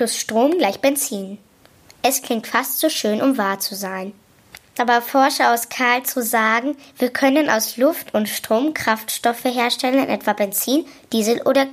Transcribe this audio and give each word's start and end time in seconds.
Plus 0.00 0.16
Strom 0.16 0.56
gleich 0.56 0.80
Benzin. 0.80 1.36
Es 2.00 2.22
klingt 2.22 2.46
fast 2.46 2.78
zu 2.78 2.88
schön, 2.88 3.20
um 3.20 3.36
wahr 3.36 3.60
zu 3.60 3.74
sein. 3.74 4.14
Aber 4.78 5.02
Forscher 5.02 5.52
aus 5.52 5.68
Karlsruhe 5.68 6.22
sagen, 6.22 6.74
wir 6.96 7.10
können 7.10 7.50
aus 7.50 7.76
Luft 7.76 8.14
und 8.14 8.26
Strom 8.26 8.72
Kraftstoffe 8.72 9.44
herstellen, 9.44 10.08
etwa 10.08 10.32
Benzin, 10.32 10.86
Diesel 11.12 11.42
oder 11.42 11.66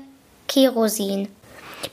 Kerosin. 0.50 1.30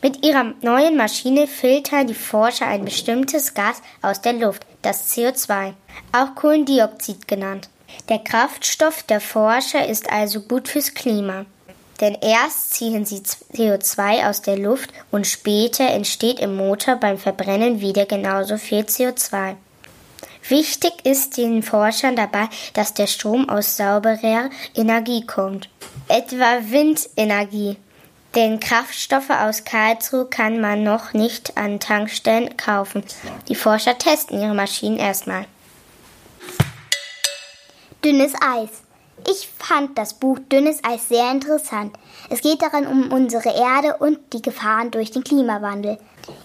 Mit 0.02 0.26
ihrer 0.26 0.54
neuen 0.60 0.96
Maschine 0.96 1.46
filtern 1.46 2.08
die 2.08 2.14
Forscher 2.14 2.66
ein 2.66 2.84
bestimmtes 2.84 3.54
Gas 3.54 3.80
aus 4.02 4.20
der 4.20 4.32
Luft, 4.32 4.66
das 4.82 5.14
CO2, 5.14 5.74
auch 6.10 6.34
Kohlendioxid 6.34 7.28
genannt. 7.28 7.68
Der 8.08 8.18
Kraftstoff 8.18 9.04
der 9.04 9.20
Forscher 9.20 9.86
ist 9.86 10.10
also 10.10 10.40
gut 10.40 10.66
fürs 10.66 10.94
Klima. 10.94 11.46
Denn 12.00 12.16
erst 12.20 12.74
ziehen 12.74 13.04
sie 13.04 13.22
CO2 13.54 14.28
aus 14.28 14.42
der 14.42 14.58
Luft 14.58 14.90
und 15.10 15.26
später 15.26 15.86
entsteht 15.86 16.40
im 16.40 16.56
Motor 16.56 16.96
beim 16.96 17.18
Verbrennen 17.18 17.80
wieder 17.80 18.04
genauso 18.06 18.56
viel 18.56 18.80
CO2. 18.80 19.56
Wichtig 20.48 20.92
ist 21.04 21.36
den 21.38 21.62
Forschern 21.62 22.16
dabei, 22.16 22.48
dass 22.74 22.92
der 22.92 23.06
Strom 23.06 23.48
aus 23.48 23.76
sauberer 23.76 24.50
Energie 24.74 25.24
kommt, 25.24 25.70
etwa 26.08 26.58
Windenergie. 26.68 27.78
Denn 28.34 28.58
Kraftstoffe 28.58 29.30
aus 29.30 29.64
Karlsruhe 29.64 30.26
kann 30.26 30.60
man 30.60 30.82
noch 30.82 31.12
nicht 31.12 31.56
an 31.56 31.78
Tankstellen 31.78 32.56
kaufen. 32.56 33.04
Die 33.48 33.54
Forscher 33.54 33.96
testen 33.96 34.40
ihre 34.40 34.54
Maschinen 34.54 34.98
erstmal. 34.98 35.46
Dünnes 38.04 38.32
Eis. 38.34 38.82
Ich 39.28 39.48
fand 39.58 39.96
das 39.96 40.14
Buch 40.14 40.38
Dünnes 40.50 40.82
Eis 40.84 41.08
sehr 41.08 41.30
interessant. 41.30 41.96
Es 42.30 42.40
geht 42.40 42.62
darin 42.62 42.86
um 42.86 43.12
unsere 43.12 43.50
Erde 43.50 43.96
und 43.98 44.18
die 44.32 44.42
Gefahren 44.42 44.90
durch 44.90 45.10
den 45.10 45.24
Klimawandel. 45.24 45.98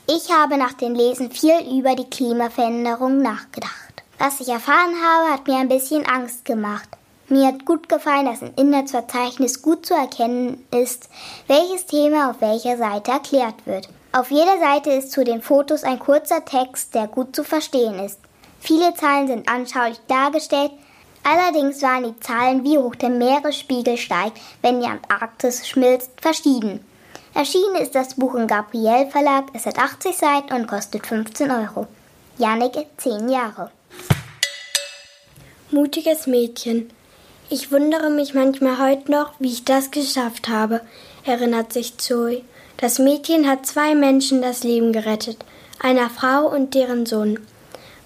Ich 0.07 0.31
habe 0.31 0.57
nach 0.57 0.73
dem 0.73 0.95
Lesen 0.95 1.31
viel 1.31 1.59
über 1.77 1.95
die 1.95 2.09
Klimaveränderung 2.09 3.21
nachgedacht. 3.21 4.03
Was 4.17 4.39
ich 4.39 4.49
erfahren 4.49 4.95
habe, 5.03 5.33
hat 5.33 5.47
mir 5.47 5.57
ein 5.57 5.69
bisschen 5.69 6.05
Angst 6.05 6.45
gemacht. 6.45 6.89
Mir 7.27 7.47
hat 7.47 7.65
gut 7.65 7.87
gefallen, 7.87 8.25
dass 8.25 8.41
im 8.41 8.53
Inhaltsverzeichnis 8.55 9.61
gut 9.61 9.85
zu 9.85 9.93
erkennen 9.93 10.65
ist, 10.71 11.09
welches 11.47 11.85
Thema 11.85 12.31
auf 12.31 12.41
welcher 12.41 12.77
Seite 12.77 13.11
erklärt 13.11 13.65
wird. 13.65 13.87
Auf 14.11 14.31
jeder 14.31 14.57
Seite 14.59 14.89
ist 14.89 15.11
zu 15.11 15.23
den 15.23 15.41
Fotos 15.41 15.83
ein 15.83 15.99
kurzer 15.99 16.43
Text, 16.43 16.95
der 16.95 17.07
gut 17.07 17.35
zu 17.35 17.43
verstehen 17.43 17.99
ist. 17.99 18.19
Viele 18.59 18.93
Zahlen 18.95 19.27
sind 19.27 19.47
anschaulich 19.47 19.99
dargestellt, 20.07 20.71
allerdings 21.29 21.81
waren 21.81 22.03
die 22.03 22.19
Zahlen, 22.19 22.63
wie 22.63 22.77
hoch 22.77 22.95
der 22.95 23.09
Meeresspiegel 23.09 23.97
steigt, 23.97 24.39
wenn 24.61 24.81
die 24.81 24.87
Antarktis 24.87 25.67
schmilzt, 25.67 26.11
verschieden. 26.21 26.83
Erschienen 27.33 27.75
ist 27.75 27.95
das 27.95 28.15
Buch 28.15 28.35
im 28.35 28.47
Gabriel 28.47 29.07
Verlag, 29.11 29.45
es 29.53 29.65
hat 29.65 29.77
80 29.77 30.17
Seiten 30.17 30.53
und 30.53 30.67
kostet 30.67 31.05
15 31.05 31.51
Euro. 31.51 31.87
Janik, 32.37 32.73
10 32.97 33.29
Jahre. 33.29 33.71
Mutiges 35.71 36.25
Mädchen. 36.25 36.89
Ich 37.49 37.71
wundere 37.71 38.09
mich 38.09 38.33
manchmal 38.33 38.79
heute 38.79 39.11
noch, 39.11 39.33
wie 39.39 39.51
ich 39.51 39.65
das 39.65 39.91
geschafft 39.91 40.49
habe, 40.49 40.81
erinnert 41.25 41.73
sich 41.73 41.97
Zoe. 41.97 42.43
Das 42.77 42.97
Mädchen 42.97 43.47
hat 43.47 43.65
zwei 43.65 43.93
Menschen 43.93 44.41
das 44.41 44.63
Leben 44.63 44.93
gerettet, 44.93 45.37
einer 45.79 46.09
Frau 46.09 46.47
und 46.47 46.75
deren 46.75 47.05
Sohn. 47.05 47.39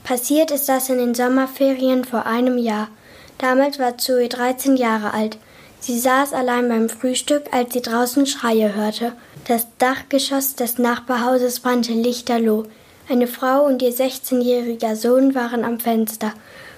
Passiert 0.04 0.52
ist 0.52 0.68
das 0.68 0.90
in 0.90 0.98
den 0.98 1.16
Sommerferien 1.16 2.04
vor 2.04 2.26
einem 2.26 2.58
Jahr. 2.58 2.90
Damals 3.38 3.80
war 3.80 3.98
Zoe 3.98 4.30
13 4.30 4.78
Jahre 4.78 5.14
alt. 5.14 5.38
Sie 5.80 6.00
saß 6.00 6.34
allein 6.34 6.70
beim 6.70 6.88
Frühstück, 6.88 7.44
als 7.52 7.74
sie 7.74 7.82
draußen 7.82 8.26
Schreie 8.26 8.74
hörte. 8.74 9.12
Das 9.48 9.68
Dachgeschoss 9.80 10.56
des 10.56 10.78
Nachbarhauses 10.78 11.60
brannte 11.60 11.92
lichterloh. 11.92 12.64
Eine 13.10 13.28
Frau 13.28 13.66
und 13.66 13.82
ihr 13.82 13.92
16-jähriger 13.92 14.96
Sohn 14.96 15.36
waren 15.36 15.66
am 15.66 15.80
Fenster. 15.82 16.34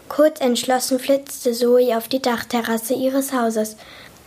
Kurz 0.09 0.41
entschlossen 0.41 0.99
flitzte 0.99 1.53
Zoe 1.53 1.95
auf 1.95 2.07
die 2.07 2.21
Dachterrasse 2.21 2.95
ihres 2.95 3.31
Hauses. 3.31 3.75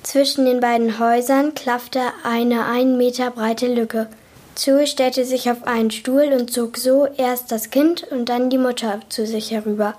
Zwischen 0.04 0.44
den 0.44 0.60
beiden 0.60 1.00
Häusern 1.00 1.54
klaffte 1.54 2.00
eine 2.22 2.66
ein 2.66 2.96
Meter 2.96 3.32
breite 3.32 3.66
Lücke. 3.66 4.06
Zoe 4.54 4.86
stellte 4.86 5.24
sich 5.24 5.50
auf 5.50 5.66
einen 5.66 5.90
Stuhl 5.90 6.32
und 6.32 6.52
zog 6.52 6.76
so 6.76 7.06
erst 7.16 7.50
das 7.50 7.70
Kind 7.70 8.04
und 8.10 8.28
dann 8.28 8.48
die 8.48 8.58
Mutter 8.58 9.00
zu 9.08 9.26
sich 9.26 9.50
herüber. 9.50 9.94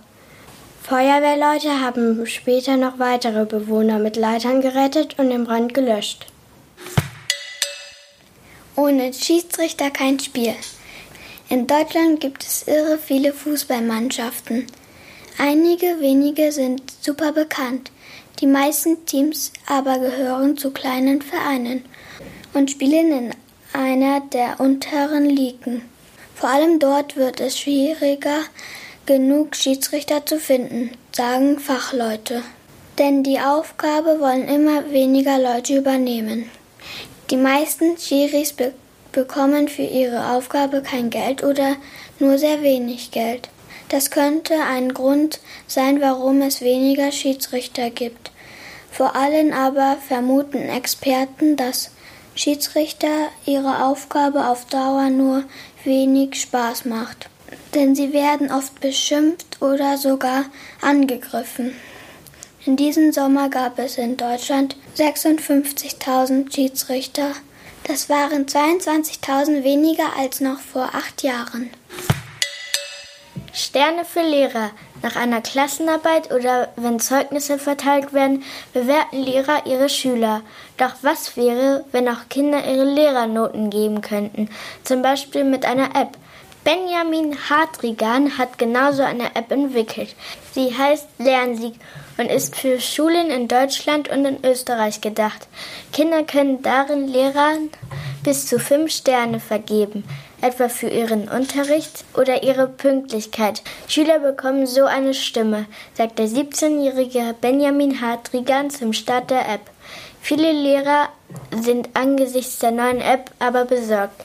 Feuerwehrleute 0.82 1.82
haben 1.82 2.26
später 2.26 2.78
noch 2.78 2.98
weitere 2.98 3.46
Bewohner 3.46 4.00
mit 4.00 4.16
Leitern 4.16 4.62
gerettet 4.62 5.20
und 5.20 5.30
den 5.30 5.44
Brand 5.46 5.74
gelöscht. 5.74 6.26
Ohne 8.76 9.14
Schiedsrichter 9.14 9.92
kein 9.92 10.20
Spiel. 10.20 10.56
In 11.50 11.68
Deutschland 11.68 12.20
gibt 12.22 12.44
es 12.44 12.68
irre 12.68 12.98
viele 12.98 13.34
Fußballmannschaften. 13.34 14.68
Einige 15.38 16.00
wenige 16.00 16.52
sind 16.52 16.82
super 17.02 17.32
bekannt. 17.34 17.92
Die 18.40 18.48
meisten 18.48 19.06
Teams 19.06 19.52
aber 19.68 20.00
gehören 20.00 20.58
zu 20.58 20.72
kleinen 20.72 21.22
Vereinen 21.22 21.84
und 22.54 22.72
spielen 22.72 23.12
in 23.12 23.36
einer 23.74 24.22
der 24.22 24.60
unteren 24.60 25.30
Ligen. 25.30 25.82
Vor 26.36 26.50
allem 26.50 26.80
dort 26.80 27.18
wird 27.18 27.42
es 27.42 27.60
schwieriger, 27.60 28.44
genug 29.10 29.56
Schiedsrichter 29.56 30.24
zu 30.24 30.38
finden, 30.38 30.92
sagen 31.12 31.58
Fachleute. 31.58 32.44
Denn 33.00 33.24
die 33.24 33.40
Aufgabe 33.40 34.20
wollen 34.20 34.48
immer 34.48 34.92
weniger 34.92 35.40
Leute 35.40 35.78
übernehmen. 35.78 36.48
Die 37.32 37.36
meisten 37.36 37.98
Schiris 37.98 38.54
be 38.54 38.72
bekommen 39.12 39.68
für 39.68 39.82
ihre 39.82 40.34
Aufgabe 40.34 40.84
kein 40.84 41.10
Geld 41.10 41.44
oder 41.44 41.76
nur 42.20 42.38
sehr 42.38 42.62
wenig 42.62 43.10
Geld. 43.10 43.50
Das 43.90 44.12
könnte 44.12 44.54
ein 44.62 44.94
Grund 44.94 45.40
sein, 45.66 46.02
warum 46.02 46.44
es 46.44 46.62
weniger 46.62 47.12
Schiedsrichter 47.12 47.90
gibt. 47.90 48.30
Vor 48.92 49.16
allem 49.16 49.54
aber 49.54 49.98
vermuten 50.08 50.70
Experten, 50.70 51.58
dass 51.58 51.90
Schiedsrichter 52.36 53.30
ihre 53.48 53.86
Aufgabe 53.86 54.46
auf 54.46 54.66
Dauer 54.66 55.10
nur 55.10 55.46
wenig 55.84 56.40
Spaß 56.40 56.86
macht. 56.86 57.28
Denn 57.74 57.96
sie 57.96 58.14
werden 58.14 58.52
oft 58.52 58.80
beschimpft 58.80 59.62
oder 59.62 59.98
sogar 59.98 60.46
angegriffen. 60.82 61.74
In 62.66 62.76
diesem 62.76 63.12
Sommer 63.12 63.50
gab 63.50 63.80
es 63.80 63.98
in 63.98 64.18
Deutschland 64.18 64.76
56.000 64.98 66.54
Schiedsrichter. 66.54 67.32
Das 67.86 68.10
waren 68.10 68.46
22.000 68.46 69.64
weniger 69.64 70.16
als 70.18 70.42
noch 70.42 70.60
vor 70.60 70.90
acht 70.94 71.24
Jahren. 71.24 71.70
Sterne 73.54 74.06
für 74.06 74.22
Lehrer. 74.22 74.72
Nach 75.02 75.16
einer 75.16 75.42
Klassenarbeit 75.42 76.32
oder 76.32 76.70
wenn 76.76 77.00
Zeugnisse 77.00 77.58
verteilt 77.58 78.14
werden, 78.14 78.44
bewerten 78.74 79.24
Lehrer 79.24 79.66
ihre 79.66 79.90
Schüler. 79.90 80.42
Doch 80.78 80.96
was 81.02 81.38
wäre, 81.38 81.86
wenn 81.92 82.10
auch 82.10 82.28
Kinder 82.30 82.64
ihre 82.66 82.84
Lehrernoten 82.84 83.70
geben 83.70 84.02
könnten? 84.02 84.50
Zum 84.84 85.02
Beispiel 85.02 85.46
mit 85.46 85.66
einer 85.66 85.96
App. 85.96 86.18
Benjamin 86.64 87.36
Hartrigan 87.50 88.38
hat 88.38 88.58
genauso 88.58 89.04
eine 89.04 89.36
App 89.36 89.52
entwickelt. 89.52 90.16
Sie 90.54 90.76
heißt 90.78 91.08
Lernsieg 91.18 91.76
und 92.18 92.26
ist 92.26 92.56
für 92.56 92.80
Schulen 92.80 93.32
in 93.32 93.48
Deutschland 93.48 94.10
und 94.10 94.26
in 94.26 94.44
Österreich 94.44 95.02
gedacht. 95.02 95.48
Kinder 95.94 96.24
können 96.24 96.62
darin 96.62 97.08
Lehrern 97.08 97.70
bis 98.24 98.46
zu 98.46 98.60
fünf 98.60 98.92
Sterne 98.92 99.40
vergeben 99.40 100.04
etwa 100.42 100.70
für 100.70 100.88
ihren 100.88 101.28
Unterricht 101.28 102.06
oder 102.16 102.44
ihre 102.44 102.68
Pünktlichkeit. 102.68 103.62
Schüler 103.88 104.20
bekommen 104.20 104.68
so 104.68 104.86
eine 104.86 105.14
Stimme, 105.14 105.66
sagt 105.94 106.20
der 106.20 106.28
17-jährige 106.28 107.36
Benjamin 107.40 108.02
Hartrigan 108.02 108.70
zum 108.70 108.94
Start 108.94 109.30
der 109.30 109.48
App. 109.50 109.62
Viele 110.22 110.52
Lehrer 110.52 111.10
sind 111.62 111.90
angesichts 111.94 112.60
der 112.60 112.72
neuen 112.72 113.02
App 113.02 113.32
aber 113.40 113.66
besorgt. 113.66 114.24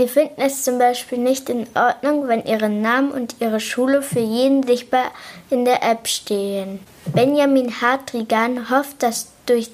Sie 0.00 0.08
finden 0.08 0.40
es 0.40 0.64
zum 0.64 0.78
Beispiel 0.78 1.18
nicht 1.18 1.50
in 1.50 1.66
Ordnung, 1.74 2.26
wenn 2.26 2.46
ihre 2.46 2.70
Namen 2.70 3.12
und 3.12 3.36
ihre 3.40 3.60
Schule 3.60 4.00
für 4.00 4.20
jeden 4.20 4.62
sichtbar 4.62 5.12
in 5.50 5.66
der 5.66 5.82
App 5.82 6.08
stehen. 6.08 6.80
Benjamin 7.12 7.82
Hartrigan 7.82 8.70
hofft, 8.70 9.02
dass 9.02 9.30
durch 9.44 9.70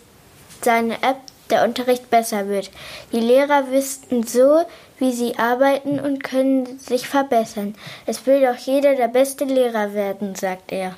seine 0.62 0.94
App 0.94 1.18
der 1.48 1.62
Unterricht 1.62 2.10
besser 2.10 2.48
wird. 2.48 2.72
Die 3.12 3.20
Lehrer 3.20 3.70
wüssten 3.70 4.24
so, 4.24 4.64
wie 4.98 5.12
sie 5.12 5.38
arbeiten 5.38 6.00
und 6.00 6.24
können 6.24 6.76
sich 6.80 7.06
verbessern. 7.06 7.76
Es 8.04 8.26
will 8.26 8.40
doch 8.40 8.56
jeder 8.56 8.96
der 8.96 9.06
beste 9.06 9.44
Lehrer 9.44 9.94
werden, 9.94 10.34
sagt 10.34 10.72
er. 10.72 10.96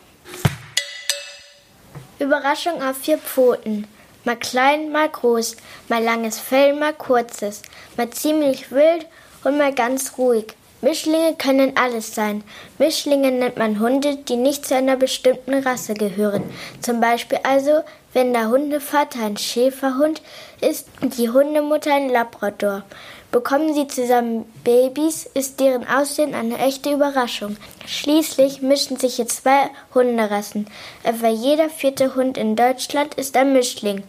Überraschung 2.18 2.82
auf 2.82 2.96
vier 2.96 3.18
Pfoten. 3.18 3.86
Mal 4.28 4.36
klein, 4.36 4.92
mal 4.92 5.08
groß, 5.08 5.56
mal 5.88 6.04
langes 6.04 6.38
Fell, 6.38 6.74
mal 6.74 6.92
kurzes, 6.92 7.62
mal 7.96 8.10
ziemlich 8.10 8.70
wild 8.70 9.06
und 9.42 9.56
mal 9.56 9.72
ganz 9.72 10.18
ruhig. 10.18 10.48
Mischlinge 10.82 11.34
können 11.38 11.78
alles 11.78 12.14
sein. 12.14 12.44
Mischlinge 12.76 13.32
nennt 13.32 13.56
man 13.56 13.80
Hunde, 13.80 14.16
die 14.16 14.36
nicht 14.36 14.66
zu 14.66 14.74
einer 14.76 14.96
bestimmten 14.96 15.54
Rasse 15.54 15.94
gehören. 15.94 16.42
Zum 16.82 17.00
Beispiel 17.00 17.38
also, 17.42 17.80
wenn 18.12 18.34
der 18.34 18.50
Hundevater 18.50 19.24
ein 19.24 19.38
Schäferhund 19.38 20.20
ist 20.60 20.88
und 21.00 21.16
die 21.16 21.30
Hundemutter 21.30 21.94
ein 21.94 22.10
Labrador. 22.10 22.82
Bekommen 23.30 23.74
sie 23.74 23.86
zusammen 23.86 24.50
Babys, 24.64 25.28
ist 25.34 25.60
deren 25.60 25.86
Aussehen 25.86 26.34
eine 26.34 26.56
echte 26.58 26.90
Überraschung. 26.90 27.58
Schließlich 27.86 28.62
mischen 28.62 28.96
sich 28.96 29.16
hier 29.16 29.28
zwei 29.28 29.68
Hunderassen. 29.94 30.66
Etwa 31.02 31.28
jeder 31.28 31.68
vierte 31.68 32.14
Hund 32.14 32.38
in 32.38 32.56
Deutschland 32.56 33.14
ist 33.14 33.36
ein 33.36 33.52
Mischling. 33.52 34.02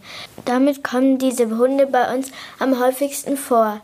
Damit 0.46 0.82
kommen 0.82 1.18
diese 1.18 1.58
Hunde 1.58 1.86
bei 1.86 2.14
uns 2.14 2.30
am 2.58 2.80
häufigsten 2.80 3.36
vor. 3.36 3.82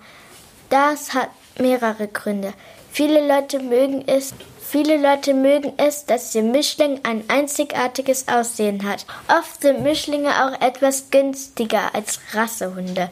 Das 0.70 1.12
hat 1.12 1.28
mehrere 1.58 2.08
Gründe. 2.08 2.54
Viele 2.90 3.26
Leute 3.26 3.58
mögen 3.60 4.04
es, 4.06 4.32
Viele 4.68 4.96
Leute 4.96 5.32
mögen 5.32 5.74
es, 5.76 6.06
dass 6.06 6.32
der 6.32 6.42
Mischling 6.42 6.98
ein 7.04 7.22
einzigartiges 7.28 8.26
Aussehen 8.26 8.82
hat. 8.84 9.06
Oft 9.28 9.62
sind 9.62 9.84
Mischlinge 9.84 10.28
auch 10.30 10.60
etwas 10.60 11.10
günstiger 11.10 11.94
als 11.94 12.18
Rassehunde. 12.32 13.08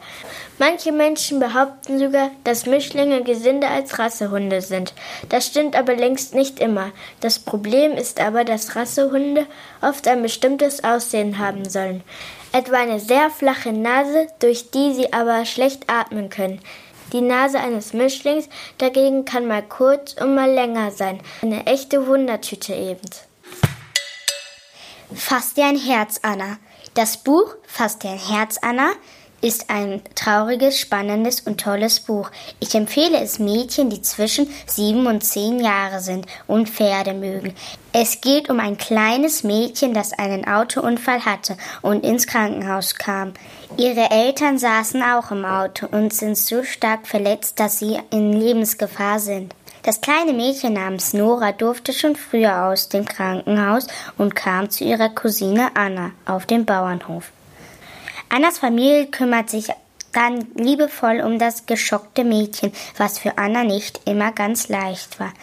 Manche 0.59 0.91
Menschen 0.91 1.39
behaupten 1.39 1.97
sogar, 1.97 2.31
dass 2.43 2.65
Mischlinge 2.65 3.23
gesünder 3.23 3.69
als 3.69 3.97
Rassehunde 3.97 4.59
sind. 4.59 4.93
Das 5.29 5.47
stimmt 5.47 5.77
aber 5.77 5.95
längst 5.95 6.35
nicht 6.35 6.59
immer. 6.59 6.91
Das 7.21 7.39
Problem 7.39 7.93
ist 7.93 8.19
aber, 8.19 8.43
dass 8.43 8.75
Rassehunde 8.75 9.45
oft 9.81 10.09
ein 10.09 10.21
bestimmtes 10.23 10.83
Aussehen 10.83 11.39
haben 11.39 11.69
sollen. 11.69 12.03
Etwa 12.51 12.75
eine 12.77 12.99
sehr 12.99 13.29
flache 13.29 13.71
Nase, 13.71 14.27
durch 14.39 14.71
die 14.71 14.93
sie 14.93 15.13
aber 15.13 15.45
schlecht 15.45 15.89
atmen 15.89 16.29
können. 16.29 16.59
Die 17.15 17.21
Nase 17.21 17.61
eines 17.61 17.93
Mischlings 17.93 18.49
dagegen 18.77 19.23
kann 19.23 19.47
mal 19.47 19.63
kurz 19.63 20.15
und 20.21 20.35
mal 20.35 20.51
länger 20.51 20.91
sein. 20.91 21.21
Eine 21.41 21.65
echte 21.65 22.07
Wundertüte 22.07 22.73
eben. 22.73 23.09
Fass 25.13 25.53
dir 25.53 25.67
ein 25.67 25.77
Herz, 25.77 26.19
Anna. 26.23 26.57
Das 26.93 27.15
Buch 27.15 27.55
Fass 27.65 27.99
dir 27.99 28.09
ein 28.09 28.19
Herz, 28.19 28.57
Anna 28.61 28.91
ist 29.45 29.69
ein 29.69 30.01
trauriges, 30.15 30.79
spannendes 30.79 31.41
und 31.41 31.61
tolles 31.61 31.99
Buch. 31.99 32.31
Ich 32.59 32.73
empfehle 32.73 33.19
es 33.19 33.37
Mädchen, 33.37 33.91
die 33.91 34.01
zwischen 34.01 34.49
sieben 34.65 35.05
und 35.05 35.23
zehn 35.23 35.59
Jahre 35.59 35.99
sind 35.99 36.25
und 36.47 36.67
Pferde 36.67 37.13
mögen. 37.13 37.53
Es 37.93 38.21
geht 38.21 38.49
um 38.49 38.59
ein 38.59 38.75
kleines 38.75 39.43
Mädchen, 39.43 39.93
das 39.93 40.13
einen 40.13 40.47
Autounfall 40.47 41.23
hatte 41.25 41.57
und 41.83 42.03
ins 42.03 42.25
Krankenhaus 42.25 42.95
kam. 42.95 43.33
Ihre 43.77 44.09
Eltern 44.09 44.57
saßen 44.57 45.03
auch 45.03 45.29
im 45.29 45.45
Auto 45.45 45.85
und 45.91 46.11
sind 46.11 46.39
so 46.39 46.63
stark 46.63 47.05
verletzt, 47.05 47.59
dass 47.59 47.77
sie 47.77 47.99
in 48.09 48.33
Lebensgefahr 48.33 49.19
sind. 49.19 49.53
Das 49.83 50.01
kleine 50.01 50.33
Mädchen 50.33 50.73
namens 50.73 51.13
Nora 51.13 51.51
durfte 51.51 51.93
schon 51.93 52.15
früher 52.15 52.65
aus 52.65 52.89
dem 52.89 53.05
Krankenhaus 53.05 53.85
und 54.17 54.35
kam 54.35 54.71
zu 54.71 54.83
ihrer 54.83 55.09
Cousine 55.09 55.69
Anna 55.75 56.13
auf 56.25 56.47
dem 56.47 56.65
Bauernhof. 56.65 57.31
Annas 58.29 58.59
Familie 58.59 59.07
kümmert 59.07 59.49
sich 59.49 59.69
dann 60.11 60.47
liebevoll 60.55 61.21
um 61.21 61.39
das 61.39 61.65
geschockte 61.65 62.23
Mädchen, 62.23 62.71
was 62.97 63.19
für 63.19 63.37
Anna 63.37 63.63
nicht 63.63 64.01
immer 64.05 64.31
ganz 64.31 64.69
leicht 64.69 65.19
war. 65.19 65.33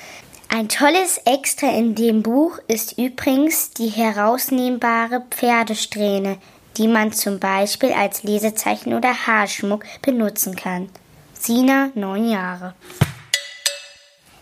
Ein 0.49 0.69
tolles 0.69 1.19
Extra 1.25 1.69
in 1.69 1.95
dem 1.95 2.23
Buch 2.23 2.59
ist 2.69 2.99
übrigens 2.99 3.71
die 3.71 3.89
herausnehmbare 3.89 5.25
Pferdesträhne, 5.31 6.39
die 6.77 6.89
man 6.89 7.13
zum 7.13 7.39
Beispiel 7.39 7.93
als 7.93 8.23
Lesezeichen 8.23 8.95
oder 8.95 9.27
Haarschmuck 9.27 9.85
benutzen 10.03 10.57
kann. 10.57 10.91
Sina, 11.35 11.91
neun 11.95 12.29
Jahre. 12.29 12.75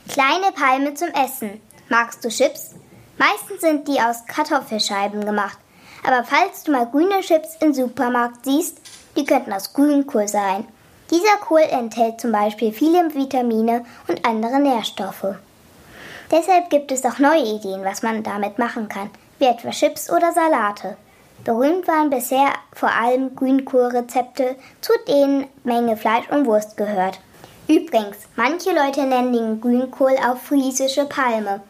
Kleine 0.09 0.53
Palme 0.53 0.95
zum 0.95 1.09
Essen. 1.09 1.61
Magst 1.89 2.25
du 2.25 2.29
Chips? 2.29 2.75
Meistens 3.17 3.61
sind 3.61 3.87
die 3.87 4.01
aus 4.01 4.27
Kartoffelscheiben 4.27 5.25
gemacht. 5.25 5.59
Aber 6.07 6.25
falls 6.25 6.65
du 6.65 6.73
mal 6.73 6.87
grüne 6.87 7.21
Chips 7.21 7.57
im 7.61 7.75
Supermarkt 7.75 8.45
siehst, 8.45 8.79
die 9.17 9.25
könnten 9.25 9.53
aus 9.53 9.73
Grünkohl 9.73 10.29
sein. 10.29 10.67
Dieser 11.11 11.37
Kohl 11.41 11.63
enthält 11.63 12.21
zum 12.21 12.33
Beispiel 12.33 12.73
viele 12.73 13.15
Vitamine 13.15 13.85
und 14.07 14.25
andere 14.25 14.61
Nährstoffe. 14.61 15.35
Deshalb 16.31 16.71
gibt 16.71 16.93
es 16.93 17.05
auch 17.05 17.19
neue 17.19 17.43
Ideen, 17.43 17.85
was 17.85 18.03
man 18.03 18.23
damit 18.23 18.59
machen 18.59 18.89
kann, 18.89 19.11
wie 19.39 19.47
etwa 19.47 19.71
Chips 19.71 20.11
oder 20.11 20.33
Salate. 20.33 20.97
Berühmt 21.45 21.89
waren 21.89 22.11
bisher 22.11 22.53
vor 22.73 22.91
allem 22.91 23.35
Grünkohlrezepte, 23.35 24.57
zu 24.81 24.93
denen 25.09 25.47
Menge 25.65 25.97
Fleisch 25.97 26.29
und 26.31 26.47
Wurst 26.47 26.77
gehört. 26.77 27.19
Übrigens, 27.67 28.17
manche 28.37 28.71
Leute 28.71 29.05
nennen 29.05 29.33
den 29.33 29.61
Grünkohl 29.61 30.17
auch 30.19 30.37
friesische 30.37 31.07
Palme. 31.07 31.63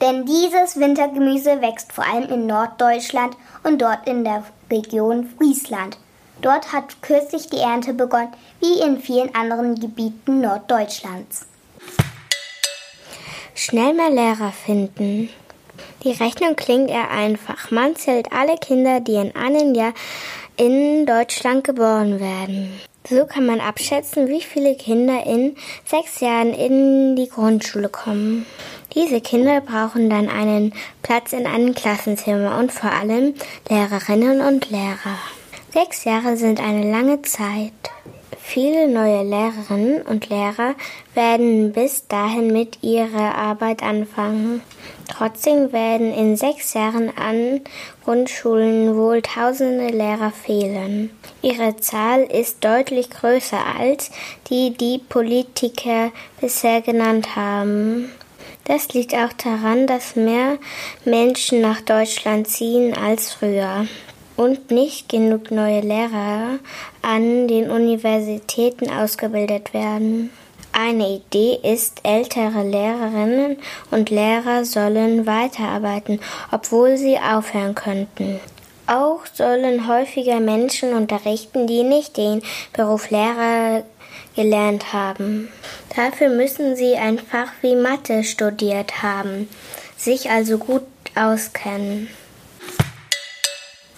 Denn 0.00 0.26
dieses 0.26 0.78
Wintergemüse 0.78 1.60
wächst 1.60 1.92
vor 1.92 2.04
allem 2.04 2.30
in 2.30 2.46
Norddeutschland 2.46 3.36
und 3.62 3.80
dort 3.80 4.06
in 4.06 4.24
der 4.24 4.44
Region 4.70 5.28
Friesland. 5.36 5.98
Dort 6.42 6.72
hat 6.72 7.00
kürzlich 7.00 7.48
die 7.48 7.58
Ernte 7.58 7.94
begonnen, 7.94 8.32
wie 8.60 8.80
in 8.80 9.00
vielen 9.00 9.34
anderen 9.34 9.78
Gebieten 9.78 10.40
Norddeutschlands. 10.40 11.46
Schnell 13.54 13.94
mehr 13.94 14.10
Lehrer 14.10 14.52
finden. 14.52 15.30
Die 16.02 16.10
Rechnung 16.10 16.56
klingt 16.56 16.90
eher 16.90 17.10
einfach. 17.10 17.70
Man 17.70 17.96
zählt 17.96 18.32
alle 18.32 18.56
Kinder, 18.58 19.00
die 19.00 19.14
in 19.14 19.34
einem 19.36 19.74
Jahr 19.74 19.94
in 20.56 21.06
Deutschland 21.06 21.64
geboren 21.64 22.20
werden. 22.20 22.80
So 23.08 23.26
kann 23.26 23.46
man 23.46 23.60
abschätzen, 23.60 24.28
wie 24.28 24.40
viele 24.40 24.76
Kinder 24.76 25.24
in 25.26 25.56
sechs 25.84 26.20
Jahren 26.20 26.54
in 26.54 27.16
die 27.16 27.28
Grundschule 27.28 27.88
kommen. 27.88 28.46
Diese 28.94 29.20
Kinder 29.20 29.60
brauchen 29.60 30.08
dann 30.08 30.28
einen 30.28 30.72
Platz 31.02 31.32
in 31.32 31.46
einem 31.46 31.74
Klassenzimmer 31.74 32.58
und 32.58 32.70
vor 32.70 32.92
allem 32.92 33.34
Lehrerinnen 33.68 34.40
und 34.40 34.70
Lehrer. 34.70 35.18
Sechs 35.72 36.04
Jahre 36.04 36.36
sind 36.36 36.60
eine 36.60 36.88
lange 36.88 37.22
Zeit. 37.22 37.72
Viele 38.40 38.86
neue 38.86 39.24
Lehrerinnen 39.24 40.02
und 40.02 40.28
Lehrer 40.28 40.74
werden 41.14 41.72
bis 41.72 42.06
dahin 42.06 42.52
mit 42.52 42.82
ihrer 42.82 43.34
Arbeit 43.34 43.82
anfangen. 43.82 44.60
Trotzdem 45.08 45.72
werden 45.72 46.14
in 46.14 46.36
sechs 46.36 46.74
Jahren 46.74 47.10
an 47.16 47.62
Grundschulen 48.04 48.96
wohl 48.96 49.22
tausende 49.22 49.88
Lehrer 49.88 50.30
fehlen. 50.30 51.10
Ihre 51.42 51.76
Zahl 51.76 52.22
ist 52.22 52.64
deutlich 52.64 53.10
größer 53.10 53.58
als 53.78 54.10
die, 54.50 54.70
die 54.76 54.98
Politiker 54.98 56.12
bisher 56.40 56.80
genannt 56.80 57.34
haben. 57.34 58.12
Das 58.64 58.88
liegt 58.94 59.14
auch 59.14 59.32
daran, 59.34 59.86
dass 59.86 60.16
mehr 60.16 60.58
Menschen 61.04 61.60
nach 61.60 61.82
Deutschland 61.82 62.48
ziehen 62.48 62.96
als 62.96 63.32
früher 63.32 63.86
und 64.36 64.70
nicht 64.70 65.08
genug 65.08 65.50
neue 65.50 65.80
Lehrer 65.80 66.58
an 67.02 67.46
den 67.46 67.70
Universitäten 67.70 68.90
ausgebildet 68.90 69.74
werden. 69.74 70.30
Eine 70.72 71.08
Idee 71.08 71.60
ist, 71.62 72.00
ältere 72.02 72.64
Lehrerinnen 72.64 73.58
und 73.92 74.10
Lehrer 74.10 74.64
sollen 74.64 75.24
weiterarbeiten, 75.24 76.18
obwohl 76.50 76.96
sie 76.96 77.16
aufhören 77.18 77.76
könnten. 77.76 78.40
Auch 78.86 79.20
sollen 79.32 79.86
häufiger 79.86 80.40
Menschen 80.40 80.92
unterrichten, 80.94 81.66
die 81.66 81.84
nicht 81.84 82.16
den 82.16 82.42
Beruf 82.72 83.10
Lehrer 83.10 83.84
gelernt 84.34 84.92
haben. 84.92 85.50
Dafür 85.94 86.28
müssen 86.28 86.76
sie 86.76 86.96
ein 86.96 87.18
Fach 87.18 87.52
wie 87.62 87.76
Mathe 87.76 88.24
studiert 88.24 89.02
haben, 89.02 89.48
sich 89.96 90.30
also 90.30 90.58
gut 90.58 90.82
auskennen. 91.14 92.08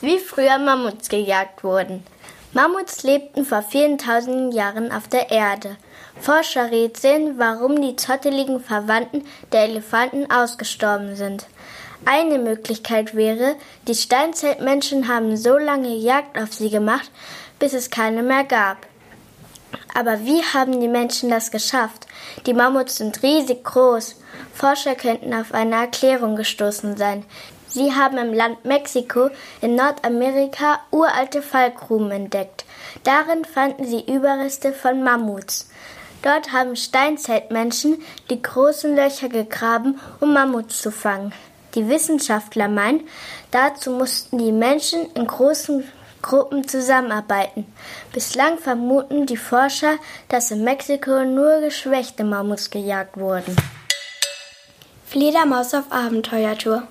Wie 0.01 0.19
früher 0.19 0.59
Mammuts 0.59 1.09
gejagt 1.09 1.65
wurden. 1.65 2.05
Mammuts 2.53 3.03
lebten 3.03 3.45
vor 3.45 3.63
vielen 3.63 3.99
tausenden 3.99 4.53
Jahren 4.53 4.93
auf 4.93 5.09
der 5.09 5.31
Erde. 5.31 5.77
Forscher 6.21 6.71
rätseln, 6.71 7.39
warum 7.39 7.81
die 7.81 7.97
zotteligen 7.97 8.61
Verwandten 8.61 9.25
der 9.53 9.65
Elefanten 9.65 10.31
ausgestorben 10.31 11.17
sind. 11.17 11.47
Eine 12.05 12.39
Möglichkeit 12.39 13.15
wäre, 13.15 13.57
die 13.89 13.95
Steinzeitmenschen 13.95 15.09
haben 15.09 15.37
so 15.37 15.59
lange 15.59 15.97
Jagd 15.97 16.39
auf 16.39 16.53
sie 16.53 16.71
gemacht, 16.71 17.11
bis 17.59 17.73
es 17.73 17.91
keine 17.91 18.23
mehr 18.23 18.45
gab. 18.45 18.87
Aber 19.97 20.27
wie 20.27 20.43
haben 20.43 20.79
die 20.79 20.89
Menschen 20.89 21.31
das 21.31 21.51
geschafft? 21.51 22.07
Die 22.45 22.53
Mammuts 22.53 22.97
sind 22.97 23.23
riesig 23.23 23.65
groß. 23.65 24.17
Forscher 24.53 24.95
könnten 24.95 25.33
auf 25.33 25.55
eine 25.55 25.77
Erklärung 25.77 26.37
gestoßen 26.37 26.99
sein. 26.99 27.25
Sie 27.67 27.95
haben 27.95 28.19
im 28.19 28.35
Land 28.35 28.67
Mexiko 28.67 29.31
in 29.63 29.75
Nordamerika 29.75 30.81
uralte 30.91 31.41
Fallgruben 31.41 32.11
entdeckt. 32.11 32.67
Darin 33.05 33.47
fanden 33.47 33.87
sie 33.87 34.05
Überreste 34.05 34.75
von 34.75 35.03
Mammuts. 35.03 35.71
Dort 36.21 36.53
haben 36.53 36.77
Steinzeitmenschen 36.77 37.97
die 38.29 38.43
großen 38.43 38.95
Löcher 38.95 39.31
gegraben, 39.31 39.99
um 40.21 40.35
Mammuts 40.35 40.83
zu 40.83 40.91
fangen. 40.91 41.33
Die 41.75 41.89
Wissenschaftler 41.89 42.69
meinen, 42.69 43.09
dazu 43.51 43.93
mussten 43.93 44.37
die 44.37 44.53
Menschen 44.53 45.11
in 45.15 45.27
großen 45.27 45.85
Gruppen 46.27 46.67
zusammenarbeiten. 46.67 47.67
Bislang 48.13 48.59
vermuten 48.59 49.27
die 49.27 49.37
Forscher, 49.37 49.97
dass 50.29 50.51
in 50.51 50.65
Mexiko 50.65 51.25
nur 51.25 51.61
geschwächte 51.61 52.25
Mammuts 52.25 52.71
gejagt 52.71 53.17
wurden. 53.17 53.55
Fledermaus 55.07 55.73
auf 55.73 55.85
Abenteuertour. 55.91 56.83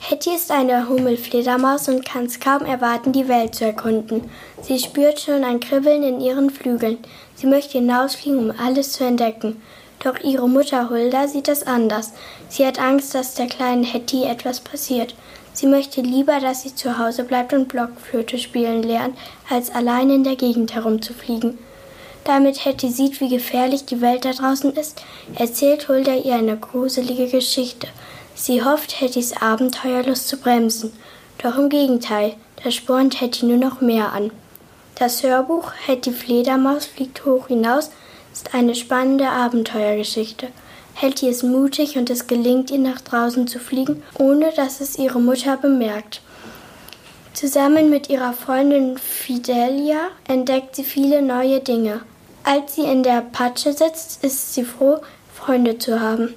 Hetty 0.00 0.34
ist 0.34 0.50
eine 0.50 0.88
Hummelfledermaus 0.88 1.88
und 1.88 2.04
kann 2.04 2.24
es 2.24 2.40
kaum 2.40 2.64
erwarten, 2.64 3.12
die 3.12 3.28
Welt 3.28 3.54
zu 3.54 3.64
erkunden. 3.64 4.28
Sie 4.60 4.78
spürt 4.78 5.20
schon 5.20 5.44
ein 5.44 5.60
Kribbeln 5.60 6.02
in 6.02 6.20
ihren 6.20 6.50
Flügeln. 6.50 6.98
Sie 7.36 7.46
möchte 7.46 7.78
hinausfliegen, 7.78 8.50
um 8.50 8.58
alles 8.58 8.92
zu 8.92 9.04
entdecken. 9.04 9.62
Doch 10.02 10.18
ihre 10.18 10.48
Mutter 10.48 10.90
Hulda 10.90 11.28
sieht 11.28 11.46
es 11.48 11.64
anders. 11.64 12.12
Sie 12.48 12.66
hat 12.66 12.80
Angst, 12.80 13.14
dass 13.14 13.34
der 13.34 13.46
kleinen 13.46 13.84
Hetty 13.84 14.24
etwas 14.24 14.58
passiert. 14.60 15.14
Sie 15.60 15.66
möchte 15.66 16.00
lieber, 16.00 16.40
dass 16.40 16.62
sie 16.62 16.74
zu 16.74 16.96
Hause 16.96 17.22
bleibt 17.22 17.52
und 17.52 17.68
Blockflöte 17.68 18.38
spielen 18.38 18.82
lernt, 18.82 19.14
als 19.50 19.68
allein 19.70 20.08
in 20.08 20.24
der 20.24 20.36
Gegend 20.36 20.74
herumzufliegen. 20.74 21.58
Damit 22.24 22.64
Hetty 22.64 22.88
sieht, 22.88 23.20
wie 23.20 23.28
gefährlich 23.28 23.84
die 23.84 24.00
Welt 24.00 24.24
da 24.24 24.32
draußen 24.32 24.72
ist, 24.72 25.02
erzählt 25.34 25.86
Hulda 25.86 26.14
ihr 26.14 26.36
eine 26.36 26.56
gruselige 26.56 27.28
Geschichte. 27.28 27.88
Sie 28.34 28.64
hofft, 28.64 29.02
Hettys 29.02 29.34
Abenteuerlust 29.36 30.28
zu 30.28 30.38
bremsen. 30.38 30.94
Doch 31.42 31.58
im 31.58 31.68
Gegenteil, 31.68 32.36
das 32.64 32.74
spornt 32.74 33.20
Hetty 33.20 33.44
nur 33.44 33.58
noch 33.58 33.82
mehr 33.82 34.14
an. 34.14 34.30
Das 34.94 35.22
Hörbuch 35.22 35.72
Hetty 35.84 36.12
Fledermaus 36.12 36.86
fliegt 36.86 37.26
hoch 37.26 37.48
hinaus 37.48 37.90
ist 38.32 38.54
eine 38.54 38.74
spannende 38.74 39.28
Abenteuergeschichte. 39.28 40.48
Hetty 41.00 41.30
ist 41.30 41.42
mutig 41.42 41.96
und 41.96 42.10
es 42.10 42.26
gelingt 42.26 42.70
ihr 42.70 42.78
nach 42.78 43.00
draußen 43.00 43.46
zu 43.46 43.58
fliegen, 43.58 44.02
ohne 44.18 44.52
dass 44.52 44.82
es 44.82 44.98
ihre 44.98 45.18
Mutter 45.18 45.56
bemerkt. 45.56 46.20
Zusammen 47.32 47.88
mit 47.88 48.10
ihrer 48.10 48.34
Freundin 48.34 48.98
Fidelia 48.98 50.08
entdeckt 50.28 50.76
sie 50.76 50.84
viele 50.84 51.22
neue 51.22 51.60
Dinge. 51.60 52.02
Als 52.44 52.74
sie 52.74 52.82
in 52.82 53.02
der 53.02 53.22
Patsche 53.22 53.72
sitzt, 53.72 54.22
ist 54.22 54.52
sie 54.52 54.62
froh, 54.62 54.98
Freunde 55.34 55.78
zu 55.78 56.00
haben. 56.00 56.34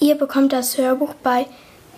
Ihr 0.00 0.14
bekommt 0.14 0.54
das 0.54 0.78
Hörbuch 0.78 1.12
bei 1.22 1.44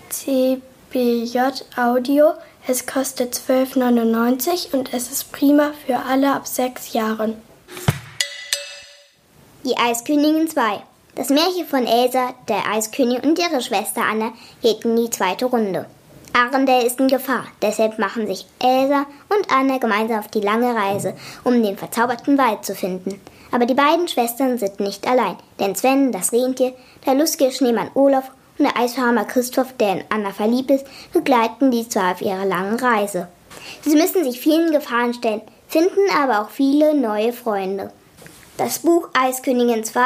CBJ 0.08 1.38
Audio. 1.76 2.32
Es 2.66 2.84
kostet 2.84 3.36
12,99 3.36 4.74
und 4.74 4.92
es 4.92 5.12
ist 5.12 5.30
prima 5.30 5.70
für 5.86 5.98
alle 5.98 6.32
ab 6.32 6.48
sechs 6.48 6.94
Jahren. 6.94 7.36
Die 9.64 9.76
Eiskönigin 9.76 10.48
2. 10.48 10.82
Das 11.17 11.29
Märchen 11.29 11.67
von 11.67 11.87
Elsa, 11.87 12.35
der 12.49 12.71
Eiskönigin 12.73 13.31
und 13.31 13.38
ihrer 13.38 13.61
Schwester 13.61 14.02
Anna 14.02 14.33
geht 14.62 14.85
in 14.85 14.95
die 14.95 15.11
zweite 15.11 15.47
Runde. 15.47 15.87
Arendelle 16.33 16.87
ist 16.87 17.00
in 17.00 17.09
Gefahr, 17.09 17.47
deshalb 17.61 17.99
machen 17.99 18.29
sich 18.29 18.47
Elsa 18.61 19.07
und 19.29 19.52
Anna 19.52 19.79
gemeinsam 19.79 20.21
auf 20.21 20.29
die 20.29 20.40
lange 20.40 20.73
Reise, 20.73 21.14
um 21.43 21.61
den 21.62 21.76
verzauberten 21.76 22.38
Wald 22.38 22.64
zu 22.64 22.76
finden. 22.76 23.21
Aber 23.50 23.67
die 23.67 23.75
beiden 23.75 24.07
Schwestern 24.07 24.57
sind 24.57 24.79
nicht 24.79 25.09
allein, 25.09 25.37
denn 25.59 25.75
Sven, 25.75 26.12
das 26.12 26.33
Rentier, 26.33 26.73
der 27.05 27.14
lustige 27.14 27.50
Schneemann 27.50 27.90
Olaf 27.95 28.31
und 28.59 28.67
der 28.67 28.76
Eisfarmer 28.76 29.25
Christoph, 29.25 29.73
der 29.79 29.95
in 29.95 30.05
Anna 30.11 30.31
verliebt 30.31 30.71
ist, 30.71 30.87
begleiten 31.12 31.73
die 31.73 31.88
zwar 31.88 32.12
auf 32.12 32.23
ihrer 32.23 32.45
langen 32.45 32.79
Reise. 32.79 33.26
Sie 33.83 33.97
müssen 33.97 34.23
sich 34.23 34.38
vielen 34.38 34.71
Gefahren 34.71 35.14
stellen, 35.14 35.43
finden 35.67 36.09
aber 36.17 36.43
auch 36.43 36.50
viele 36.50 36.95
neue 36.95 37.33
Freunde. 37.33 37.90
Das 38.57 38.79
Buch 38.81 39.09
Eiskönigin 39.14 39.83
2, 39.83 40.02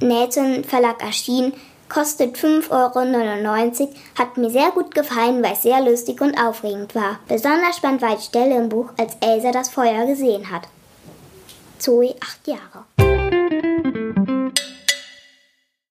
Nathan 0.00 0.64
Verlag 0.64 1.02
erschienen, 1.02 1.54
kostet 1.88 2.36
5,99 2.36 3.80
Euro, 3.80 3.90
hat 4.18 4.36
mir 4.36 4.50
sehr 4.50 4.70
gut 4.72 4.94
gefallen, 4.94 5.42
weil 5.42 5.52
es 5.52 5.62
sehr 5.62 5.80
lustig 5.80 6.20
und 6.20 6.36
aufregend 6.36 6.94
war. 6.94 7.20
Besonders 7.28 7.76
spannend 7.76 8.02
war 8.02 8.16
die 8.16 8.22
Stelle 8.22 8.56
im 8.56 8.68
Buch, 8.68 8.90
als 8.96 9.16
Elsa 9.20 9.52
das 9.52 9.70
Feuer 9.70 10.06
gesehen 10.06 10.50
hat. 10.50 10.62
Zoe, 11.78 12.14
acht 12.20 12.46
Jahre. 12.46 13.13